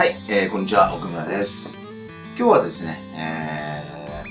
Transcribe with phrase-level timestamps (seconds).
[0.00, 1.78] はい、えー、こんにちは、奥村です。
[2.34, 4.24] 今日はですね、え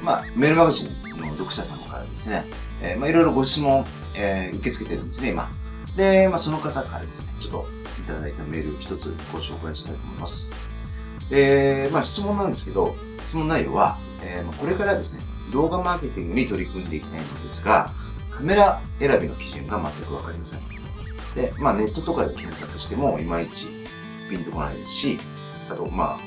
[0.00, 2.44] ー、まあ、メールマガジンの読者様からですね、
[2.80, 5.50] えー、まあ、いろいろご質問、えー、受け付けてるんですね、今。
[5.98, 7.66] で、まあ、その方からですね、ちょっと
[8.00, 10.54] いただいたメールを一つご紹介したいと思います。
[11.28, 15.22] で、まあ、質問なんですけど、質問内容は、えー、まあこれからですね、
[15.52, 17.90] 動画マーケティングに取り組んでいきたいのですが、
[18.30, 20.60] カメラ選びの基準が全くわかりません。
[21.34, 23.81] で、まあ、ネットとかで検索しても、いまいち
[24.36, 25.18] ピンとこないですし、
[25.68, 26.18] あと、まあ、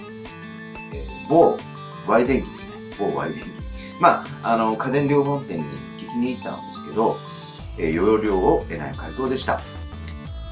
[0.93, 1.57] えー某
[2.07, 2.75] Y 電機ですね。
[2.99, 3.49] 某 Y 電機。
[3.99, 5.63] まあ、あの、家電量販店に
[5.97, 7.15] 聞きに行ったんですけど、
[7.79, 9.59] えー容量を得ない回答でした。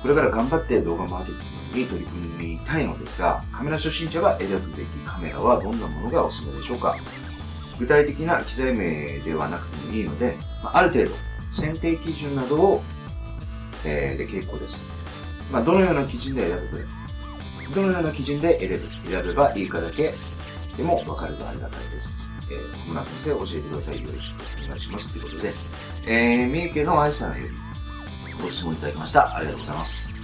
[0.02, 6.98] これから頑張って動画マーケティングに取り組みたいのですが、カメラ初心者が選ぶべきカメラはどんなものがおすすめでしょうか
[7.80, 11.12] 具体的な機材名ではなくてもいいので、まあ、る程度、
[11.52, 12.84] 選定基準などを、
[13.86, 14.88] えーで結構です。
[15.52, 17.03] まあ、どのような基準で選ぶか
[17.74, 20.14] どのような基準で選ぶ選べばいいかだけ
[20.78, 22.32] でも分かるとありがたいです。
[22.50, 24.02] えー、小村先生教えてください。
[24.02, 25.12] よろしくお願いします。
[25.14, 25.54] ということで、
[26.08, 27.54] えー、三重県の愛さんより
[28.42, 29.36] ご質問いただきました。
[29.36, 30.16] ありがとうございます。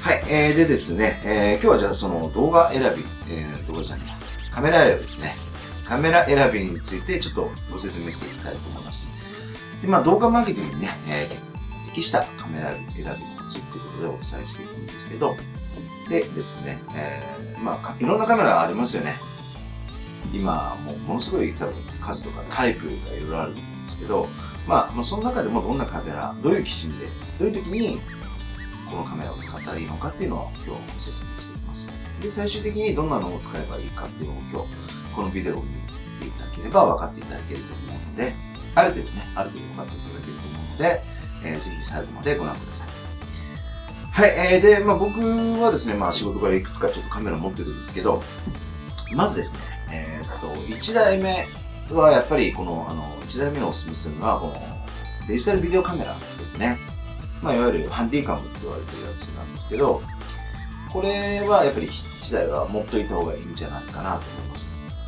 [0.00, 4.18] はい、えー、でですね、えー、今日はじゃあその動画選び、えー、動画じゃねえや
[4.52, 5.36] カメラ選びですね。
[5.84, 9.82] カメラ選びについてちょっとご説明していきたいと思います。
[9.82, 15.34] で、まあ動画マーケティングにね、えー、適したカメラ選びのコツっていうことでお伝えしていくんですけど、
[16.08, 19.14] でですね、えー、まあ、いろんなカメラありますよね。
[20.32, 24.28] 今、もうものすごい多分数とかタイプがいろいろあると思うんですけど、
[24.66, 27.06] まあ、まあ、その中でもどんなカメラ、どういう基準で、
[27.38, 28.00] どういう時に
[28.90, 31.92] このカメラを使ったらいいのかっていうのを今日ご説明していきます。
[32.20, 34.76] で、最終的にどんなのを使えばいいかっていうのを今日、
[35.14, 35.68] このビデオを見
[36.20, 38.34] ていただければ分かっていただけると思うので、
[38.74, 41.00] ある程度ね、ある程度分かっていただけると思うので、
[41.44, 42.97] えーぜひ最後までご覧ください。
[44.18, 45.20] はい、えー、で、まあ僕
[45.60, 48.20] はですね、まあ仕事からいくつかちょっとカメラ持ってるんですけど、
[49.14, 49.60] まずですね、
[49.92, 51.46] えーっと、1台目
[51.94, 54.54] はやっぱりこの、あの、1台目のおすすめするのは、この
[55.28, 56.80] デジタルビデオカメラですね。
[57.40, 60.02] まあいわゆるハンディカムって言われてるやつなんですけど、
[60.92, 64.98] これはやっぱり1台は持っといた方がいいんじゃないかなと思います。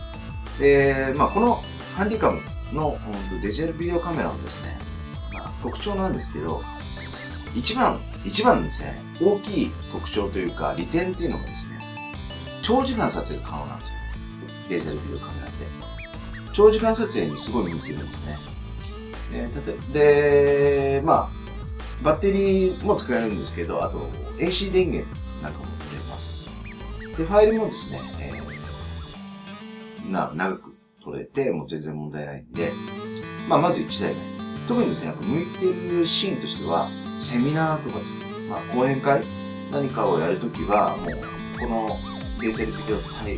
[0.60, 1.64] で、まあこの
[1.96, 2.40] ハンディカム
[2.72, 2.96] の
[3.42, 4.78] デジタルビデオカメラのですね、
[5.32, 6.62] まあ、特徴なんですけど、
[7.54, 11.80] 一番、一番ですね、大きい特徴というか利点っていうのがですね、
[12.62, 13.98] 長時間撮影可能なんですよ。
[14.68, 15.66] デジタルビデオカメラって。
[16.52, 19.48] 長時間撮影にすごい向いてるんですね。
[19.54, 19.78] で、例
[20.92, 21.28] えで、まあ、
[22.02, 24.08] バッテリーも使えるんですけど、あと
[24.38, 25.08] AC 電源
[25.42, 27.16] なんかも入れます。
[27.16, 28.40] で、ファイルもですね、えー
[30.10, 32.72] な長く取れて、もう全然問題ないんで、
[33.48, 34.20] まあ、まず1台目。
[34.66, 35.66] 特にですね、やっぱ向いて
[35.96, 36.88] るシーンとしては、
[37.20, 39.22] セミナーとかですね、まあ、講演会？
[39.70, 41.88] 何かをやるときは、もう、この
[42.40, 43.36] デジタルビデオタイ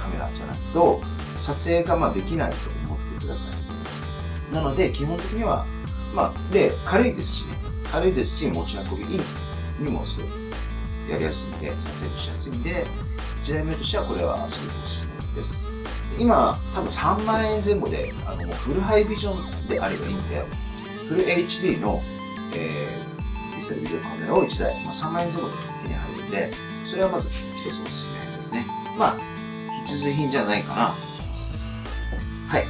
[0.00, 1.02] カメラじゃないと、
[1.38, 2.56] 撮影がまあできないと
[2.86, 4.54] 思ってください。
[4.54, 5.66] なので、基本的には、
[6.14, 7.52] まあ、で、軽いですしね、
[7.92, 10.26] 軽いですし、持ち運びにもすごい
[11.10, 12.86] やりやすいんで、撮影もしやすいんで、
[13.42, 15.70] 1台目としてはこれはすごくおすすめです。
[16.18, 20.44] 今、多分3万円前後で、あの、フルハイビジョンであればいいんで、
[21.08, 22.02] フル HD の、
[22.54, 23.07] えー、
[23.74, 26.52] デジタルビデオカメラを1台、まあ、3万円前後で手に入るんで、
[26.84, 28.66] それはまず一つおすすめですね。
[28.98, 29.16] まあ、
[29.84, 31.86] 必需品じゃないかなと思います。
[32.48, 32.66] はい。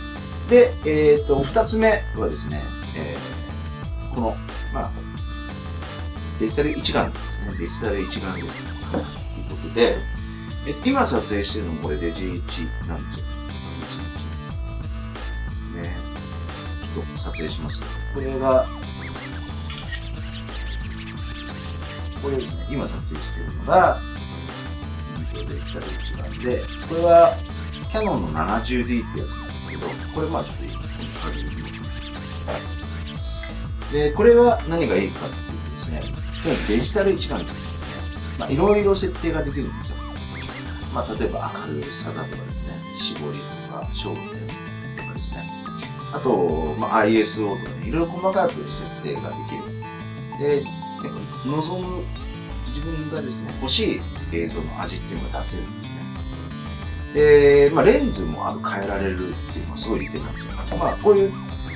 [0.51, 2.63] で、えっ、と、二つ目はですね、
[2.97, 3.39] えー
[4.19, 4.37] この、
[4.75, 4.91] まあ、
[6.41, 7.57] デジタル一眼ですね。
[7.59, 9.97] デジタル一眼レフということで、
[10.67, 13.27] え今撮影してるのもこれデジ1なんですよ。
[13.79, 13.97] デジ
[15.47, 15.97] 1ですね。
[16.95, 17.81] ちょっと撮影します、
[18.15, 18.67] これが、
[22.23, 24.01] これですね、今撮影しているのが、
[25.35, 27.35] デジタル一眼で、これは
[27.73, 30.73] キャノンの 70D ってやつなんですけど、これまあちょっといい
[33.93, 34.13] で。
[34.13, 37.95] これは何がいいかっていうとですね、これデジタル一眼レフですね、
[38.39, 39.97] まあいろいろ設定ができるんですよ。
[40.95, 44.47] まあ例えば明るさだとかですね、絞りとか焦点
[44.97, 45.51] とかですね。
[46.13, 50.63] あと、まあ、ISO とかね、いろいろ細かく設定ができる。
[50.63, 50.78] で、
[51.47, 52.03] 望む
[52.69, 54.01] 自分がですね、欲しい
[54.33, 55.99] 映像の味っていうのが出せるんですね。
[57.15, 60.53] で、まあ、レンズもあの変えられるっていうのがすごい利点なんですよ。
[60.79, 61.33] まあ、こういう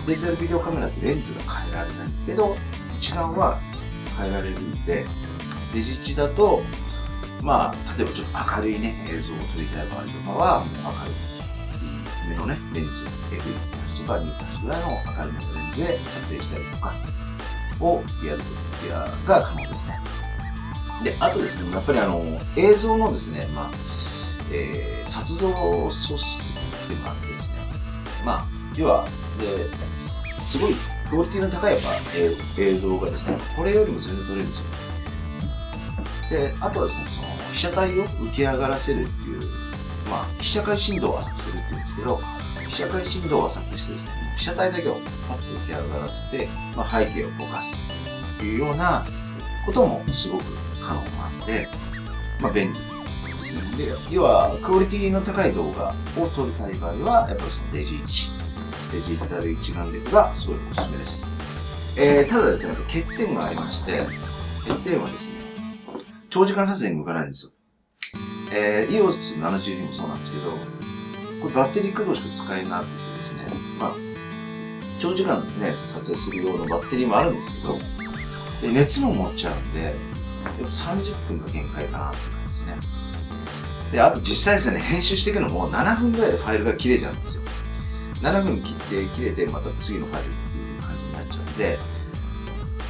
[0.07, 2.57] デジタルビデオカメラってレンズが変えられないんですけど、
[2.99, 3.59] 一眼は
[4.19, 5.05] 変えられるんで、
[5.73, 6.63] デジ1だと、
[7.43, 11.33] まあ、例えばちょっと明るいね、映像を撮りたい場合とかは、もう明るい
[12.31, 16.93] 目のね、レンズ、F1 とか2ぐらいの明るめのレンズで撮影したりとか
[17.82, 18.43] をやる
[18.81, 20.00] と、やが可能ですね。
[21.05, 22.20] で、あとですね、やっぱりあの、
[22.56, 23.70] 映像のですね、まあ、
[24.52, 25.50] えー、撮像
[25.90, 26.52] 素質っ
[26.87, 27.56] ていうのがあってですね、
[28.25, 28.46] まあ、
[28.76, 29.05] 要は、
[29.38, 29.69] で、
[30.44, 30.75] すごい
[31.11, 34.67] クオリティの高いやっぱ映像がですね、これよりも全然撮れるんですよ。
[36.31, 39.40] で、あとはですね、その被写体を浮き上がらせるっていう、
[40.08, 42.20] まあ、被写界振動を浅くするっていうんですけど、
[42.69, 44.94] 被写界振動を浅くしてですね、被写体だけを
[45.29, 47.81] パッと浮き上がらせて、まあ、背景をぼかす
[48.37, 49.05] っていうような
[49.65, 50.44] こともすごく
[50.83, 51.69] 可能なんで、
[52.41, 52.79] まあ、便利
[53.39, 54.11] ですね。
[54.11, 62.00] で、要は、クオリティの高い動画を撮りたい場合は、やっぱりそのデジ1、デジタル一眼レフがすごいおすすめです。
[62.00, 63.99] えー、ただですね、欠点がありまして、
[64.69, 67.53] 欠点はですね、長時間撮影に向かないんですよ。
[68.53, 70.50] えー、EOS72 もそうなんですけど、
[71.43, 73.47] これバッテリー駆動しか使えなくてですね、
[73.79, 73.93] まあ、
[75.03, 77.77] 長時間ね、撮影する用のバッテリーもあるんですけど、
[78.63, 79.95] で熱も持っちゃうんで、やっ
[80.45, 82.77] ぱ30分が限界かなって感じですね。
[83.91, 87.43] で、あと実際ですね、編集していくのも7分ぐらいでファイルが切れちゃうんですよ。
[88.23, 91.79] 7分切って切れてまた次のファイルっていう感じになっちゃうんで、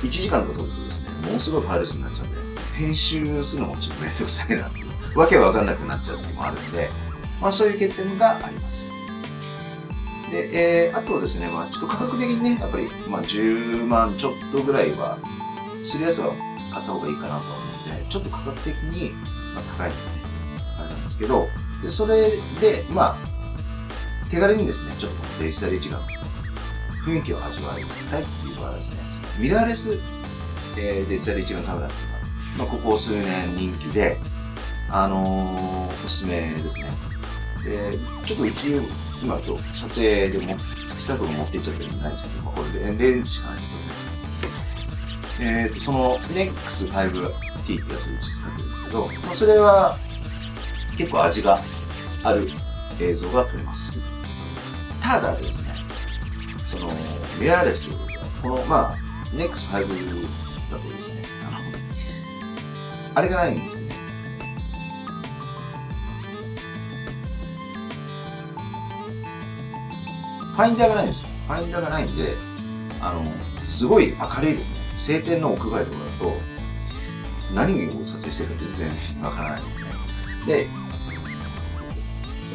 [0.02, 2.36] 1時間とか撮るとですね、ものすごいファイル数になっちゃうんで、
[2.74, 4.82] 編集するのもちょっとめんどくさいなってい
[5.14, 6.90] う、わけわかんなくなっちゃう時もあるんで、
[7.40, 8.91] まあそういう欠点があります。
[10.32, 15.18] で、えー、あとはですね、まあちょっと価格的にね、やっぱり、まあ10万ちょっとぐらいは、
[15.84, 16.28] するやつは
[16.72, 19.10] 買った方がいいかなと思うので、ちょっと価格的に、
[19.54, 19.92] まあ、高い、
[20.78, 21.46] あれなんですけど、
[21.82, 22.30] でそれ
[22.60, 23.16] で、まあ、
[24.30, 26.00] 手軽にですね、ちょっとデジタル一眼、
[27.04, 29.98] 雰囲気を味わいたいっていう場合はですね、ミラーレス、
[30.78, 34.16] えー、デジタル一眼カメラっていうのは、まあ、ここ数年人気で、
[34.90, 36.86] あのー、おすすめですね。
[37.64, 38.68] で、ちょっとうち、
[39.24, 40.58] 今今日撮影でも、
[40.98, 44.02] スタッフが持っていっちゃってるんじゃないんですけど、これでレンズしかないんですけどね。
[45.40, 47.32] えーと、その NEX5T
[47.62, 49.96] ってやつをうち使ってるんですけど、まあ、それは
[50.96, 51.60] 結構味が
[52.22, 52.48] ある
[53.00, 54.04] 映像が撮れます。
[55.00, 55.72] ただですね、
[56.64, 56.92] その、
[57.40, 58.96] ミラーレスという、この、まあ、
[59.34, 61.58] NEX5U だとですね、あの、
[63.14, 63.91] あれがないんですね。
[70.62, 71.56] ファインダーがないんですよ。
[71.56, 72.36] ファインダーがないんで、
[73.00, 73.24] あの、
[73.66, 74.76] すごい明るいですね。
[74.96, 76.36] 晴天の屋外とかだと、
[77.52, 79.90] 何を撮影してるか全然わからないですね。
[80.46, 80.68] で、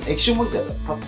[0.07, 1.07] 液晶モニターがパッと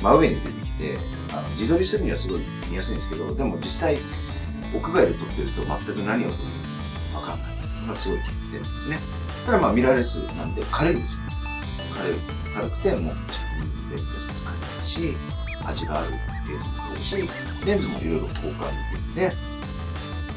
[0.00, 0.98] 真上に出てきて、
[1.32, 2.40] あの自撮りするにはすごい
[2.70, 3.98] 見やすいんですけど、でも実際、
[4.72, 6.38] 屋外で撮ってると全く何を撮る
[7.12, 7.48] かわかんない。
[7.88, 9.00] まあ、すごい欠点ですね。
[9.46, 11.22] ただまあミラーレスなんで軽いんですよ。
[11.92, 12.18] 軽い。
[12.54, 13.16] 軽くて、もう、
[13.94, 14.42] 便利です。
[14.42, 15.16] 使えないし、
[15.64, 16.08] 味がある
[16.52, 19.32] 映像も撮れるし、レンズもいろいろ交換できるんで、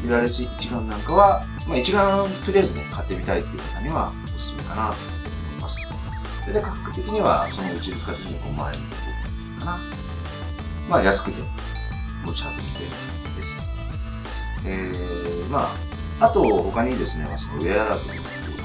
[0.03, 5.93] ミラーレス一眼なんかは、まあ一眼とりあえずね、買ってみたいっていう方にはおすすめかなと思います。
[6.53, 8.89] で、価格的にはそのうち使ってみ5万円前
[9.57, 9.79] 後かな。
[10.89, 11.43] まあ安くて
[12.23, 12.79] 持ち運びで
[13.35, 13.73] です。
[14.65, 15.69] えー、ま
[16.19, 18.19] あ、あと他にですね、まあ、そのウェアラブル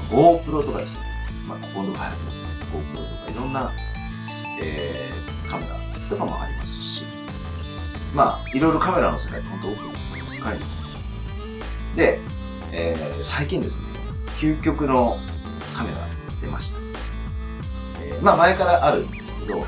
[0.09, 1.01] GoPro とかですね、
[1.47, 2.47] まあここのとこ流行ってますね。
[2.73, 3.71] GoPro とかいろんな、
[4.63, 5.75] えー、カメラ
[6.09, 7.03] とかもありますし、
[8.15, 9.77] まあいろいろカメラの世界って本当奥
[10.35, 11.65] 深いですよ。
[11.95, 12.19] で、
[12.71, 13.85] えー、最近ですね、
[14.37, 15.17] 究極の
[15.75, 16.07] カメラ
[16.41, 16.79] 出ました。
[18.01, 19.59] えー、まあ前からあるんですけど、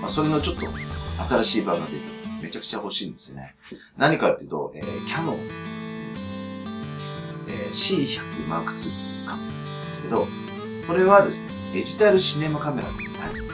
[0.00, 0.66] まあ、それのちょっと
[1.28, 1.98] 新しい版が出て、
[2.42, 3.54] めちゃくちゃ欲しいんですね。
[3.96, 6.34] 何かっていうと、えー、キャノンですね。
[7.48, 10.26] えー、C100 Mark II カメラなんですけど、
[10.86, 13.51] これはですね、デジタルシネマカメラってタイ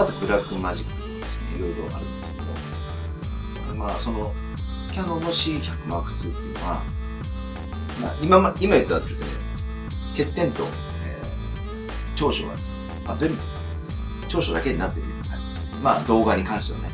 [0.00, 2.38] あとブラックマジックですね、いろいろあるんですけ
[3.72, 4.32] ど、まあその、
[4.90, 6.82] キャノンの C100 Mark II っていうのは、
[8.00, 9.28] まあ、今、今言ったですね、
[10.16, 10.64] 欠点と、
[11.04, 13.42] えー、長所はですね、まあ、全部
[14.26, 15.60] 長所だけになっている感じです。
[15.60, 16.88] ねまあ動画に関してはね。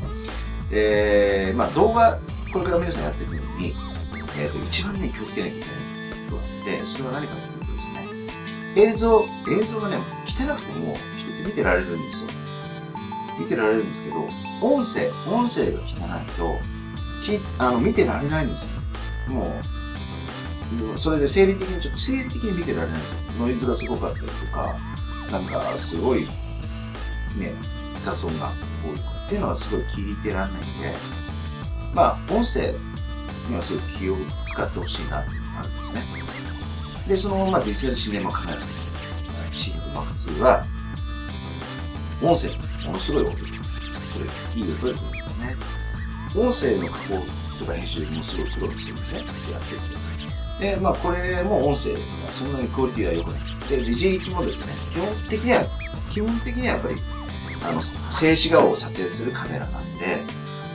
[0.73, 2.19] えー、まあ動画、
[2.53, 3.73] これから皆さんやっていくのに、
[4.37, 8.07] えっ、ー、と、一番ね、気をつけなきゃいけないことがあって、それは何かというとですね、
[8.75, 9.25] 映像、
[9.61, 12.46] 映像がね、汚くても人って見てられるんですよ。
[13.39, 14.17] 見てられるんですけど、
[14.63, 16.77] 音声、音声が汚いと、
[17.25, 18.65] きあの見てられないんです
[19.29, 19.35] よ。
[19.35, 19.53] も
[20.95, 23.21] う、それで生理的に、ちょっと生理的に見てられないんですよ。
[23.39, 24.77] ノイズがすごかったりとか、
[25.31, 27.53] なんかすごいね、
[28.03, 28.53] 雑音が
[28.85, 30.95] 多いとかっていうのはすごい聞いてらんないんで、
[31.95, 32.73] まあ、音声
[33.49, 34.17] にはすごい気を
[34.47, 36.03] 使ってほしいなっていうのがあるんですね。
[37.09, 38.59] で、その、まあ、ディジタルシネマカメラ、
[39.51, 40.65] C100 Mark II は、
[42.23, 42.49] 音声
[42.87, 43.47] ものすごい音で、こ
[44.55, 45.03] れ、いい音です
[45.39, 45.57] ね。
[46.37, 47.15] 音声の加工
[47.59, 49.07] とか編集もすごいプロの人でね、
[49.51, 50.77] やってて。
[50.77, 51.99] で、まあ、これも音声が
[52.31, 53.41] そんなにクオリティが良くない。
[53.69, 55.65] で、DJ1 もですね、基本的には、
[56.11, 56.95] 基本的にはやっぱり、
[57.69, 60.23] あの、静止画を撮影するカメラなんで、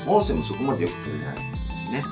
[0.05, 2.03] 音声もそこまでよく撮れないんですね。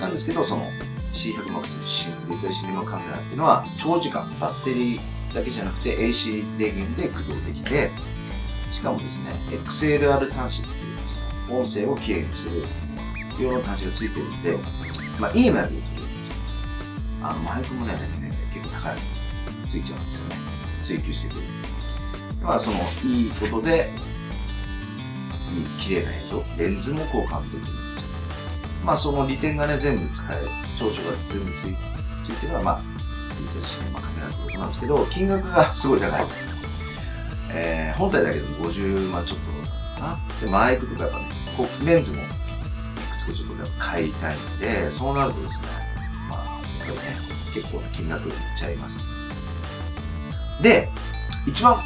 [0.00, 0.64] なんですけど、その
[1.12, 7.90] C100MAX のデジタルシネマカメラっていうのは、長時間バッテリーだけじゃなくて AC 電源で駆動できて、
[8.78, 9.32] しかもですね、
[9.66, 12.62] XLR 端子っていうその音声をきれいにする
[13.40, 14.56] 用の端子がついてるんで、
[15.18, 15.82] まあ、いい面で言う
[17.20, 17.94] とあの、マイクもね、
[18.54, 18.98] 結構高い
[19.66, 20.36] ついちゃうんですよね。
[20.84, 21.52] 追求してくれる。
[22.40, 23.90] まあ、その、いいことで、
[25.56, 28.08] いい、綺麗な映像、レンズも交換できるんですよ。
[28.84, 30.46] まあ、その利点がね、全部使える。
[30.78, 31.76] 長所が全部つい
[32.22, 32.80] ついてるのは、まあ、
[33.40, 36.47] デジタルシネマカメラってことなんですけど、金額がすごい高い。
[37.58, 39.38] えー、本体だけでも50万ちょっ
[39.96, 40.40] とかな。
[40.40, 45.68] で、マイクとかやっぱね、こうレンズもいくつかちょっと買いたいんで、そうなるとですね、
[46.28, 47.00] まあこれね、
[47.54, 49.16] 結構な金額いっちゃいます。
[50.62, 50.88] で、
[51.46, 51.82] 一番、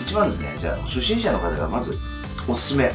[0.00, 1.98] 一番ですね、じゃあ初心者の方がまず
[2.46, 2.92] おすすめ、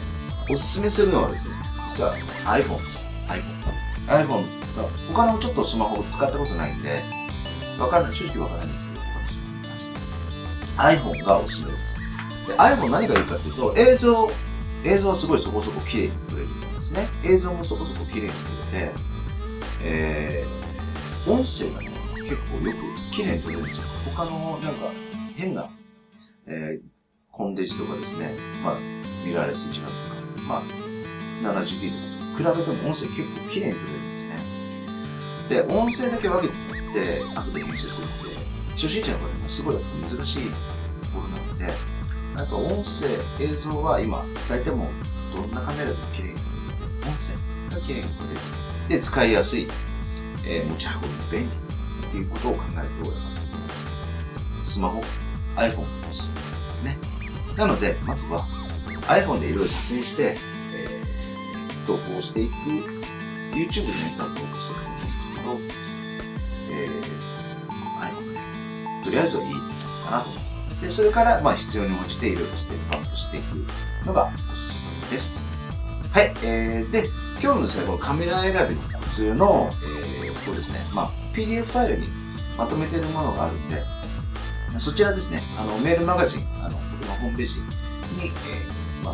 [0.50, 1.56] おすすめするのはですね、
[1.90, 2.16] 実は
[2.46, 3.30] iPhone です。
[3.30, 4.28] iPhone。
[4.28, 4.46] iPhone
[5.14, 7.02] 他のちょっとスマホを使ったことないんで、
[7.78, 9.02] わからない、正直わからないんですけど、
[10.78, 12.00] iPhone がおすすめです。
[12.48, 14.32] で、iPhone 何がいいかっていうと、映像、
[14.84, 17.08] 映像はすごいそこそこ綺麗に撮れるんですね。
[17.24, 18.92] 映像もそこそこ綺麗に撮れて、
[19.84, 21.88] えー、音声がね、
[22.30, 23.84] 結構よく綺麗に撮れるんですよ。
[24.16, 24.90] 他のなんか
[25.38, 25.70] 変な、
[26.48, 26.94] えー、
[27.32, 28.78] コンデジとかですね、まあ、
[29.26, 30.64] ミラーレス時間とか、まあ、
[31.42, 31.92] 70D
[32.38, 34.38] とか比べても音声結構綺麗に撮れるんですね。
[35.50, 40.52] で、音声だけ分けて撮って、後で編集するって、初心者の方にもすごい難しい、
[42.36, 43.08] やっぱ音声、
[43.40, 44.90] 映像は今、大体も
[45.34, 47.08] うどんなカメラでも綺麗に撮れる。
[47.08, 47.34] 音声
[47.76, 48.40] が綺麗に撮れる。
[48.90, 49.68] で、使いやすい。
[50.46, 51.56] えー、持ち運び便利
[52.08, 53.12] っていうことを考えると、
[54.64, 55.02] スマホ、
[55.56, 56.30] iPhone も欲しい
[56.68, 56.98] ですね。
[57.58, 58.46] なので、まずは
[59.08, 60.36] iPhone でいろいろ撮影して、
[60.76, 62.54] えー、投稿していく、
[63.54, 65.54] YouTube でね、投稿していくんですけど、
[66.72, 66.92] えー、
[68.02, 70.43] iPhone で、とりあえずはいいかなと思います。
[70.84, 75.50] で、それから、まあ、必要に応じていろいろステップアップしていくのがおすすめです。
[76.12, 77.06] はい、えー、で、
[77.42, 79.70] 今日のですね、このカメラ選びの普通の、
[80.22, 82.08] えーとですね、まあ、PDF ファイルに
[82.58, 83.82] まとめているものがあるんで、
[84.80, 87.66] そちらですね、あのメールマガジン、あの僕のホームページに、
[88.26, 89.14] えー、まあ、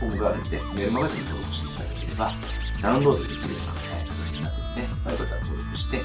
[0.00, 6.02] フォームがあるんで、メールマガジンに登録していただければ、ダウンロードできるような形になってるんで、まあ、よかったら登録して、